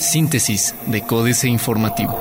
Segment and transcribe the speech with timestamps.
[0.00, 2.16] Síntesis de Códice Informativo.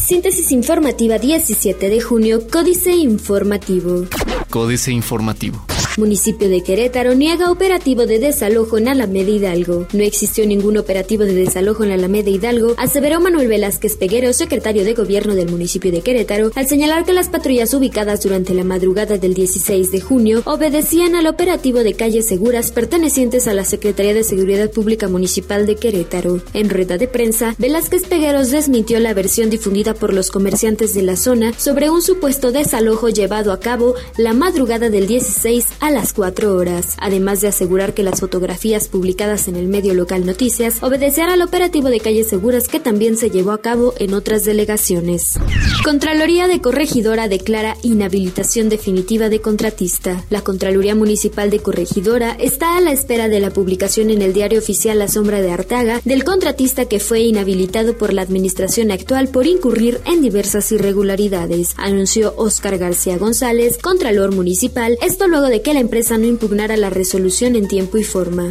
[0.00, 4.06] Síntesis informativa 17 de junio, Códice Informativo.
[4.50, 5.64] Códice Informativo.
[5.96, 9.86] Municipio de Querétaro niega operativo de desalojo en Alameda Hidalgo.
[9.92, 14.94] No existió ningún operativo de desalojo en Alameda Hidalgo, aseveró Manuel Velázquez Peguero, secretario de
[14.94, 19.34] gobierno del municipio de Querétaro, al señalar que las patrullas ubicadas durante la madrugada del
[19.34, 24.70] 16 de junio obedecían al operativo de calles seguras pertenecientes a la Secretaría de Seguridad
[24.70, 26.40] Pública Municipal de Querétaro.
[26.54, 31.14] En rueda de prensa, Velázquez Pegueros desmintió la versión difundida por los comerciantes de la
[31.14, 36.54] zona sobre un supuesto desalojo llevado a cabo la madrugada del 16 a las 4
[36.54, 41.42] horas, además de asegurar que las fotografías publicadas en el medio local Noticias obedecían al
[41.42, 45.38] operativo de calles seguras que también se llevó a cabo en otras delegaciones.
[45.84, 50.24] Contraloría de Corregidora declara inhabilitación definitiva de contratista.
[50.30, 54.58] La Contraloría Municipal de Corregidora está a la espera de la publicación en el diario
[54.58, 59.46] oficial La Sombra de Artaga del contratista que fue inhabilitado por la administración actual por
[59.46, 65.80] incurrir en diversas irregularidades, anunció Óscar García González, Contralor Municipal, esto luego de que la
[65.80, 68.48] empresa no impugnara la resolución en tiempo y forma.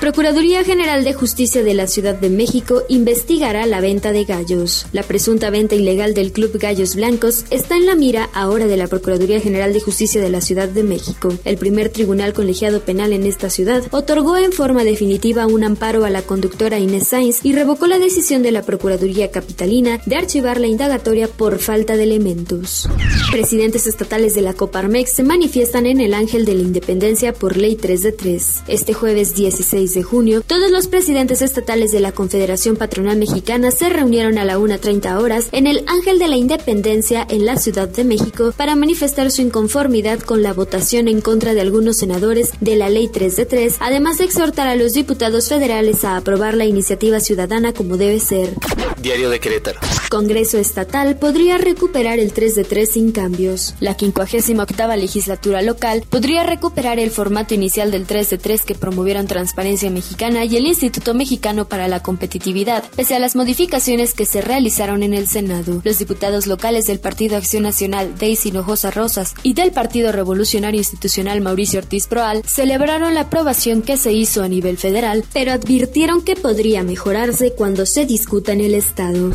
[0.00, 4.86] Procuraduría General de Justicia de la Ciudad de México investigará la venta de gallos.
[4.92, 8.86] La presunta venta ilegal del Club Gallos Blancos está en la mira ahora de la
[8.86, 11.36] Procuraduría General de Justicia de la Ciudad de México.
[11.44, 16.10] El primer tribunal colegiado penal en esta ciudad otorgó en forma definitiva un amparo a
[16.10, 20.68] la conductora Inés Sainz y revocó la decisión de la Procuraduría Capitalina de archivar la
[20.68, 22.88] indagatoria por falta de elementos.
[23.32, 27.74] Presidentes estatales de la Coparmex se manifiestan en el Ángel de la Independencia por Ley
[27.74, 28.62] 3 de 3.
[28.68, 33.88] Este jueves 16 de junio, todos los presidentes estatales de la Confederación Patronal Mexicana se
[33.88, 38.04] reunieron a la 1.30 horas en el Ángel de la Independencia en la Ciudad de
[38.04, 42.88] México para manifestar su inconformidad con la votación en contra de algunos senadores de la
[42.88, 47.20] Ley 3 de 3, además de exhortar a los diputados federales a aprobar la iniciativa
[47.20, 48.54] ciudadana como debe ser.
[49.00, 49.78] Diario de Querétaro.
[50.10, 53.74] Congreso Estatal podría recuperar el 3 de 3 sin cambios.
[53.80, 59.26] La 58 legislatura local podría recuperar el formato inicial del 3 de 3 que promovieron
[59.26, 64.42] Transparencia Mexicana y el Instituto Mexicano para la Competitividad, pese a las modificaciones que se
[64.42, 65.80] realizaron en el Senado.
[65.84, 71.40] Los diputados locales del Partido Acción Nacional, Daisy Hinojosa Rosas, y del Partido Revolucionario Institucional
[71.40, 76.34] Mauricio Ortiz Proal celebraron la aprobación que se hizo a nivel federal, pero advirtieron que
[76.34, 79.30] podría mejorarse cuando se discuta en el Estado.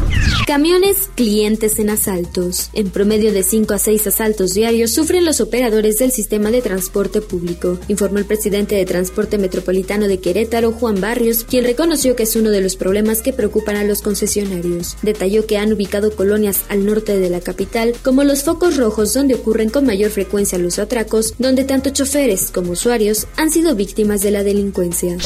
[0.45, 2.69] Camiones clientes en asaltos.
[2.73, 7.21] En promedio de 5 a 6 asaltos diarios sufren los operadores del sistema de transporte
[7.21, 12.35] público, informó el presidente de Transporte Metropolitano de Querétaro, Juan Barrios, quien reconoció que es
[12.35, 14.97] uno de los problemas que preocupan a los concesionarios.
[15.03, 19.35] Detalló que han ubicado colonias al norte de la capital como los focos rojos donde
[19.35, 24.31] ocurren con mayor frecuencia los atracos, donde tanto choferes como usuarios han sido víctimas de
[24.31, 25.17] la delincuencia.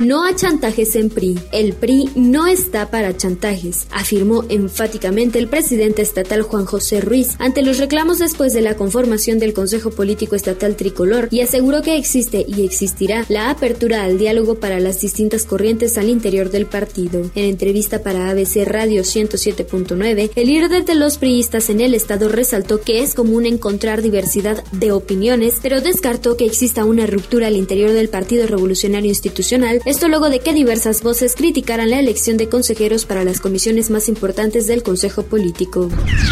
[0.00, 1.38] No a chantajes en PRI.
[1.52, 7.60] El PRI no está para chantajes, afirmó enfáticamente el presidente estatal Juan José Ruiz ante
[7.60, 12.46] los reclamos después de la conformación del Consejo Político Estatal Tricolor y aseguró que existe
[12.48, 17.30] y existirá la apertura al diálogo para las distintas corrientes al interior del partido.
[17.34, 22.80] En entrevista para ABC Radio 107.9, el líder de los priistas en el estado resaltó
[22.80, 27.92] que es común encontrar diversidad de opiniones, pero descartó que exista una ruptura al interior
[27.92, 33.06] del Partido Revolucionario Institucional, esto luego de que diversas voces criticaran la elección de consejeros
[33.06, 35.88] para las comisiones más importantes del Consejo Político.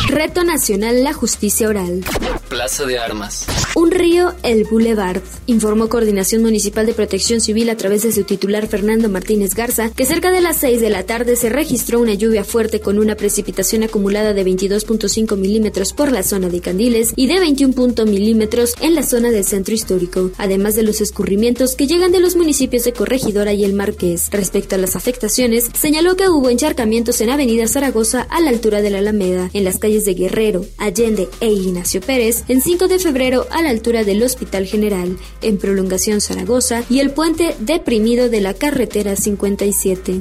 [0.07, 2.05] Reto Nacional La Justicia Oral.
[2.49, 3.47] Plaza de Armas.
[3.75, 8.69] Un río, el Boulevard, informó Coordinación Municipal de Protección Civil a través de su titular
[8.69, 12.45] Fernando Martínez Garza que cerca de las 6 de la tarde se registró una lluvia
[12.45, 17.41] fuerte con una precipitación acumulada de 22.5 milímetros por la zona de Candiles y de
[17.41, 22.21] 21 milímetros en la zona del centro histórico, además de los escurrimientos que llegan de
[22.21, 22.93] los municipios de
[23.39, 24.29] Y El Marqués.
[24.31, 28.91] Respecto a las afectaciones, señaló que hubo encharcamientos en Avenida Zaragoza a la altura de
[28.91, 33.47] la Alameda, en las calles de Guerrero, Allende e Ignacio Pérez, en 5 de febrero
[33.51, 38.55] a la altura del Hospital General, en Prolongación Zaragoza y el puente deprimido de la
[38.55, 40.21] carretera 57.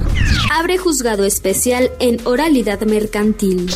[0.52, 3.70] Abre juzgado especial en oralidad mercantil.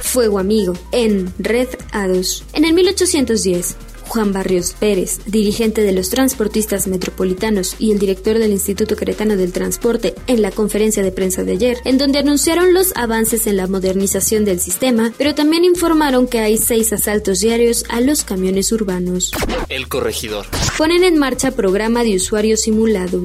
[0.00, 2.44] Fuego amigo en Red Ados.
[2.52, 3.76] En el 1810,
[4.14, 9.50] Juan Barrios Pérez, dirigente de los transportistas metropolitanos y el director del Instituto Queretano del
[9.50, 13.66] Transporte, en la conferencia de prensa de ayer, en donde anunciaron los avances en la
[13.66, 19.32] modernización del sistema, pero también informaron que hay seis asaltos diarios a los camiones urbanos.
[19.68, 20.46] El corregidor.
[20.78, 23.20] Ponen en marcha programa de usuario simulado.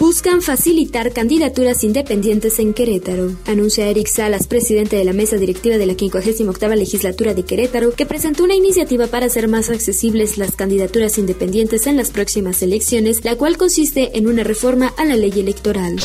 [0.00, 3.30] Buscan facilitar candidaturas independientes en Querétaro.
[3.46, 8.04] Anuncia Eric Salas, presidente de la mesa directiva de la 58 legislatura de Querétaro, que
[8.04, 13.36] presentó una iniciativa para hacer más accesible las candidaturas independientes en las próximas elecciones, la
[13.36, 15.96] cual consiste en una reforma a la ley electoral.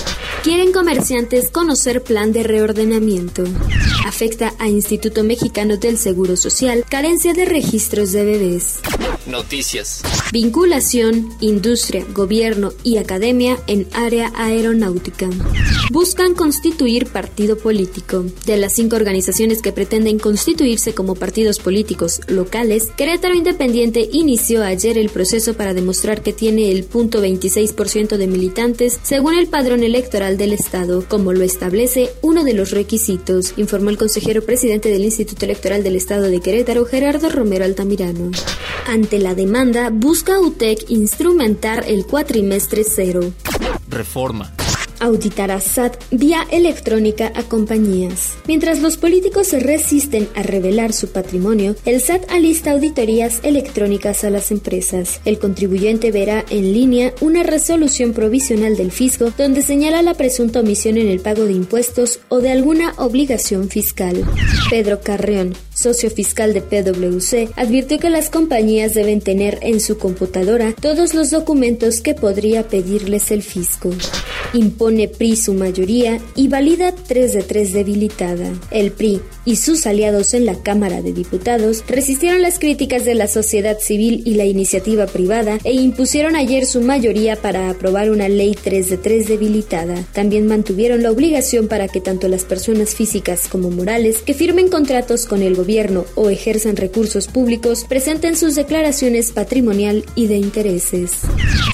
[0.44, 3.44] Quieren comerciantes conocer plan de reordenamiento.
[4.06, 8.80] Afecta a Instituto Mexicano del Seguro Social carencia de registros de bebés.
[9.25, 10.01] Noticias.
[10.31, 15.30] Vinculación, industria, gobierno y academia en área aeronáutica.
[15.92, 18.25] Buscan constituir partido político.
[18.45, 24.98] De las cinco organizaciones que pretenden constituirse como partidos políticos locales, Querétaro Independiente inició ayer
[24.98, 30.38] el proceso para demostrar que tiene el punto 26% de militantes según el padrón electoral
[30.38, 35.46] del Estado, como lo establece uno de los requisitos, informó el consejero presidente del Instituto
[35.46, 38.31] Electoral del Estado de Querétaro, Gerardo Romero Altamirano.
[38.88, 43.22] Ante la demanda, busca UTEC instrumentar el cuatrimestre cero.
[43.90, 44.54] Reforma
[45.00, 48.38] auditará SAT vía electrónica a compañías.
[48.48, 54.30] Mientras los políticos se resisten a revelar su patrimonio, el SAT alista auditorías electrónicas a
[54.30, 55.22] las empresas.
[55.25, 60.98] El contribuyente verá en línea una resolución provisional del fisco donde señala la presunta omisión
[60.98, 64.24] en el pago de impuestos o de alguna obligación fiscal.
[64.69, 70.74] Pedro Carreón, socio fiscal de PwC, advirtió que las compañías deben tener en su computadora
[70.74, 73.90] todos los documentos que podría pedirles el fisco
[74.54, 78.52] impone PRI su mayoría y valida 3 de 3 debilitada.
[78.72, 83.28] El PRI y sus aliados en la Cámara de Diputados resistieron las críticas de la
[83.28, 88.56] sociedad civil y la iniciativa privada e impusieron ayer su mayoría para aprobar una ley
[88.62, 90.04] 3 de 3 debilitada.
[90.14, 95.26] También mantuvieron la obligación para que tanto las personas físicas como morales que firmen contratos
[95.26, 95.69] con el gobierno
[96.16, 101.12] o ejerzan recursos públicos presenten sus declaraciones patrimonial y de intereses.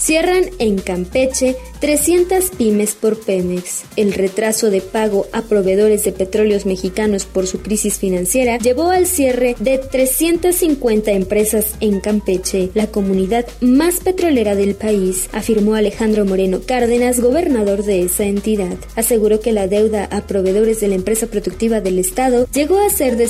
[0.02, 3.84] Cierran en Campeche 300 pymes por Pemex.
[3.96, 9.08] El retraso de pago a proveedores de petróleos mexicanos por su crisis financiera llevó al
[9.08, 16.60] cierre de 350 empresas en Campeche, la comunidad más petrolera del país, afirmó Alejandro Moreno
[16.66, 18.78] Cárdenas, gobernador de esa entidad.
[18.96, 23.16] Aseguró que la deuda a proveedores de la empresa productiva del Estado llegó a ser
[23.16, 23.28] de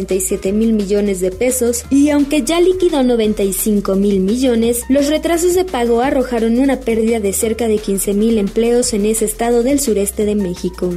[0.00, 5.64] 147 mil millones de pesos y aunque ya liquidó 95 mil millones, los retrasos de
[5.64, 10.34] pago arrojaron una pérdida de cerca de 15.000 empleos en ese estado del sureste de
[10.34, 10.90] México.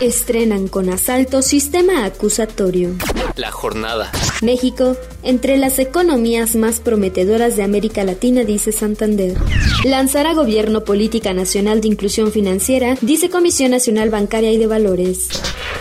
[0.00, 2.90] Estrenan con asalto sistema acusatorio.
[3.36, 4.10] La jornada.
[4.42, 9.36] México, entre las economías más prometedoras de América Latina, dice Santander.
[9.84, 15.28] Lanzará gobierno política nacional de inclusión financiera, dice Comisión Nacional Bancaria y de Valores.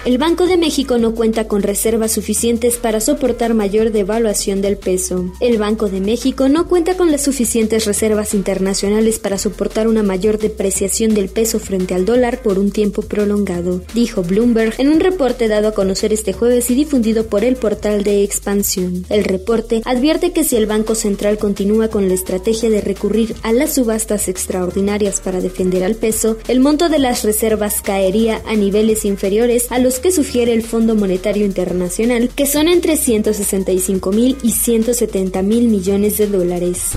[0.05, 5.31] El Banco de México no cuenta con reservas suficientes para soportar mayor devaluación del peso.
[5.39, 10.39] El Banco de México no cuenta con las suficientes reservas internacionales para soportar una mayor
[10.39, 15.47] depreciación del peso frente al dólar por un tiempo prolongado, dijo Bloomberg en un reporte
[15.47, 19.05] dado a conocer este jueves y difundido por el portal de expansión.
[19.07, 23.53] El reporte advierte que si el Banco Central continúa con la estrategia de recurrir a
[23.53, 29.05] las subastas extraordinarias para defender al peso, el monto de las reservas caería a niveles
[29.05, 34.51] inferiores a los que sugiere el Fondo Monetario Internacional, que son entre 165 mil y
[34.51, 36.91] 170 mil millones de dólares.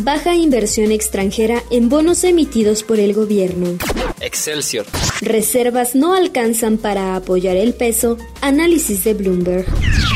[0.00, 3.76] Baja inversión extranjera en bonos emitidos por el gobierno.
[4.20, 4.86] Excelsior.
[5.20, 8.18] Reservas no alcanzan para apoyar el peso.
[8.40, 9.66] Análisis de Bloomberg.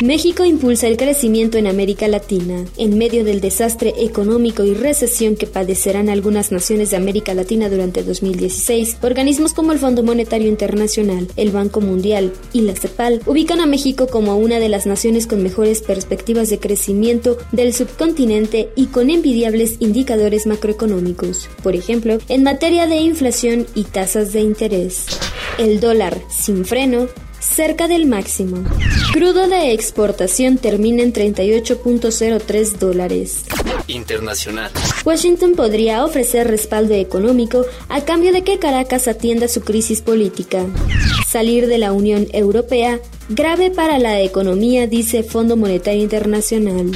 [0.01, 2.65] México impulsa el crecimiento en América Latina.
[2.77, 8.03] En medio del desastre económico y recesión que padecerán algunas naciones de América Latina durante
[8.03, 12.22] 2016, organismos como el Fondo Monetario Internacional, el Banco Mundial
[12.53, 16.59] y la CEPAL ubican a México como una de las naciones con mejores perspectivas de
[16.59, 21.49] crecimiento del subcontinente y con envidiables indicadores macroeconómicos.
[21.61, 25.05] Por ejemplo, en materia de inflación y tasas de interés.
[25.57, 27.07] El dólar sin freno
[27.39, 28.63] cerca del máximo.
[29.11, 33.45] Crudo de exportación termina en 38.03 dólares.
[33.87, 34.71] Internacional.
[35.05, 40.65] Washington podría ofrecer respaldo económico a cambio de que Caracas atienda su crisis política.
[41.29, 42.99] Salir de la Unión Europea,
[43.29, 46.91] grave para la economía, dice Fondo Monetario Internacional.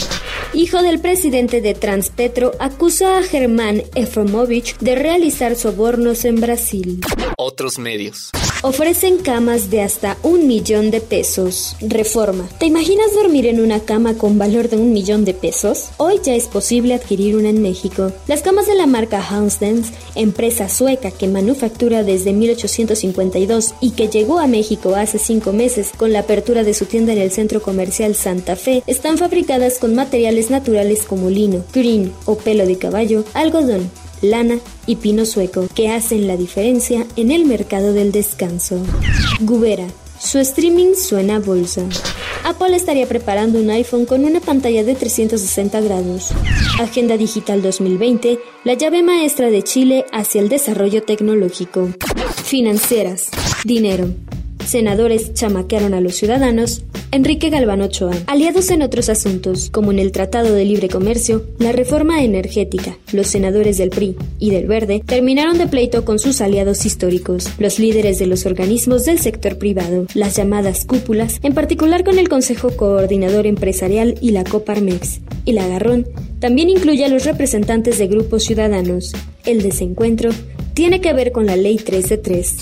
[0.53, 7.01] Hijo del presidente de Transpetro, acusa a Germán Efromovich de realizar sobornos en Brasil.
[7.37, 8.31] Otros medios.
[8.67, 11.77] Ofrecen camas de hasta un millón de pesos.
[11.79, 12.49] Reforma.
[12.59, 15.91] ¿Te imaginas dormir en una cama con valor de un millón de pesos?
[15.95, 18.11] Hoy ya es posible adquirir una en México.
[18.27, 24.37] Las camas de la marca Hansdens, empresa sueca que manufactura desde 1852 y que llegó
[24.37, 28.15] a México hace cinco meses con la apertura de su tienda en el centro comercial
[28.15, 33.89] Santa Fe, están fabricadas con materiales naturales como lino, green o pelo de caballo, algodón,
[34.21, 38.79] lana y pino sueco, que hacen la diferencia en el mercado del descanso.
[39.41, 39.87] Gubera.
[40.19, 41.83] Su streaming suena a bolsa.
[42.43, 46.31] Apple estaría preparando un iPhone con una pantalla de 360 grados.
[46.79, 51.89] Agenda Digital 2020, la llave maestra de Chile hacia el desarrollo tecnológico.
[52.43, 53.29] Financieras.
[53.63, 54.09] Dinero.
[54.65, 56.83] Senadores chamaquearon a los ciudadanos.
[57.11, 58.11] Enrique Galván Ochoa.
[58.27, 63.27] Aliados en otros asuntos, como en el Tratado de Libre Comercio, la reforma energética, los
[63.27, 68.19] senadores del PRI y del Verde terminaron de pleito con sus aliados históricos, los líderes
[68.19, 73.47] de los organismos del sector privado, las llamadas cúpulas, en particular con el Consejo Coordinador
[73.47, 75.21] Empresarial y la Coparmex.
[75.45, 76.07] Y la agarrón
[76.39, 79.13] también incluye a los representantes de grupos ciudadanos.
[79.45, 80.31] El desencuentro
[80.73, 82.57] tiene que ver con la Ley 3 de 3.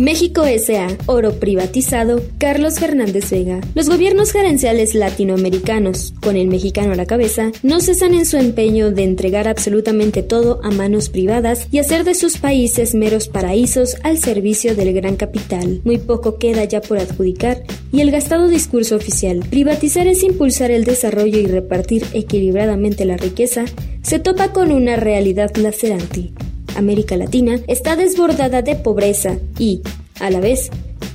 [0.00, 0.88] México S.A.
[1.04, 2.22] Oro privatizado.
[2.38, 3.60] Carlos Fernández Vega.
[3.74, 8.92] Los gobiernos gerenciales latinoamericanos, con el mexicano a la cabeza, no cesan en su empeño
[8.92, 14.16] de entregar absolutamente todo a manos privadas y hacer de sus países meros paraísos al
[14.16, 15.82] servicio del gran capital.
[15.84, 20.84] Muy poco queda ya por adjudicar y el gastado discurso oficial, privatizar es impulsar el
[20.84, 23.66] desarrollo y repartir equilibradamente la riqueza,
[24.00, 26.32] se topa con una realidad lacerante.
[26.76, 29.82] América Latina está desbordada de pobreza y,
[30.18, 30.70] a la vez,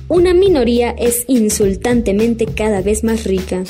[0.08, 3.64] una minoría es insultantemente cada vez más rica.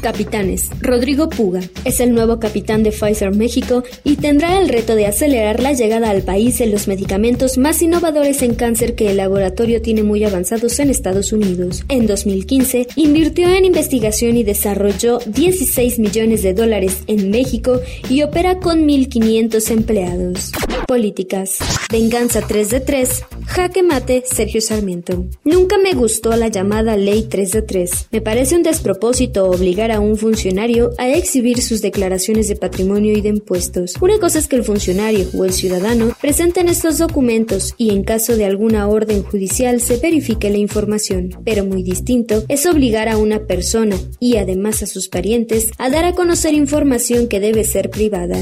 [0.00, 0.70] Capitanes.
[0.80, 5.60] Rodrigo Puga es el nuevo capitán de Pfizer México y tendrá el reto de acelerar
[5.60, 10.04] la llegada al país de los medicamentos más innovadores en cáncer que el laboratorio tiene
[10.04, 11.84] muy avanzados en Estados Unidos.
[11.88, 18.60] En 2015, invirtió en investigación y desarrolló 16 millones de dólares en México y opera
[18.60, 20.52] con 1.500 empleados.
[20.86, 21.58] Políticas.
[21.90, 23.24] Venganza 3 de 3.
[23.46, 25.24] Jaque mate Sergio Sarmiento.
[25.44, 28.08] Nunca me gustó la llamada Ley 3 de 3.
[28.12, 33.20] Me parece un despropósito obligar a un funcionario a exhibir sus declaraciones de patrimonio y
[33.20, 33.94] de impuestos.
[34.00, 38.36] Una cosa es que el funcionario o el ciudadano presenten estos documentos y en caso
[38.36, 43.46] de alguna orden judicial se verifique la información, pero muy distinto es obligar a una
[43.46, 48.38] persona y además a sus parientes a dar a conocer información que debe ser privada.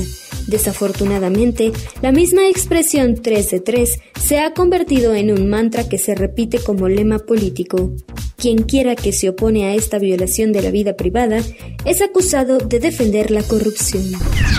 [0.46, 1.72] Desafortunadamente,
[2.02, 6.58] la misma expresión 3 de 3 se ha convertido en un mantra que se repite
[6.58, 7.94] como lema político.
[8.36, 11.40] Quien quiera que se opone a esta violación de la vida privada
[11.84, 14.04] es acusado de defender la corrupción.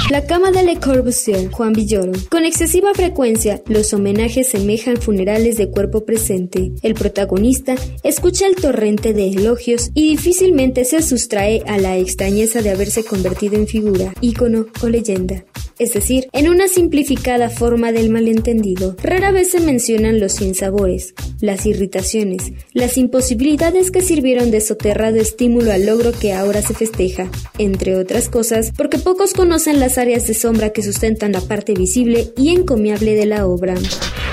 [0.09, 2.13] La cama de Le Corbusier, Juan Villoro.
[2.29, 6.71] Con excesiva frecuencia, los homenajes semejan funerales de cuerpo presente.
[6.83, 12.69] El protagonista escucha el torrente de elogios y difícilmente se sustrae a la extrañeza de
[12.69, 15.43] haberse convertido en figura, ícono o leyenda
[15.77, 18.95] es decir, en una simplificada del malentendido.
[19.01, 25.71] Rara vez se mencionan los sinsabores, las irritaciones, las imposibilidades que sirvieron de soterrado estímulo
[25.71, 30.35] al logro que ahora se festeja, entre otras cosas, porque pocos conocen las áreas de
[30.35, 33.73] sombra que sustentan la parte visible y encomiable de la obra.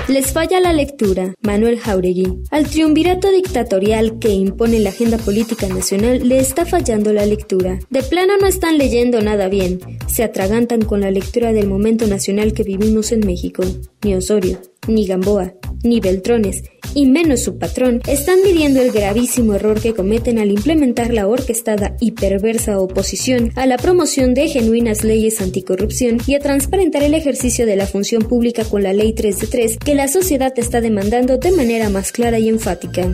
[0.09, 1.33] Les falla la lectura.
[1.43, 2.43] Manuel Jauregui.
[2.51, 7.79] Al triunvirato dictatorial que impone la agenda política nacional le está fallando la lectura.
[7.89, 9.79] De plano no están leyendo nada bien.
[10.09, 13.63] Se atragantan con la lectura del momento nacional que vivimos en México.
[14.03, 15.55] Ni Osorio, ni Gamboa,
[15.85, 21.13] ni Beltrones, y menos su patrón, están midiendo el gravísimo error que cometen al implementar
[21.13, 27.03] la orquestada y perversa oposición a la promoción de genuinas leyes anticorrupción y a transparentar
[27.03, 30.53] el ejercicio de la función pública con la Ley 3 de 3 que la sociedad
[30.57, 33.09] está demandando de manera más clara y enfática.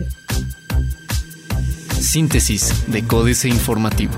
[1.99, 4.13] Síntesis de Códice Informativo.